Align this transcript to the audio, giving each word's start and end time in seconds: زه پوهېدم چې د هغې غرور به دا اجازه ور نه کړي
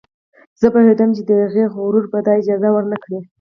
زه 0.59 0.67
پوهېدم 0.73 1.09
چې 1.15 1.21
د 1.29 1.31
هغې 1.45 1.63
غرور 1.73 2.05
به 2.11 2.19
دا 2.27 2.33
اجازه 2.41 2.69
ور 2.71 2.85
نه 2.91 2.97
کړي 3.03 3.19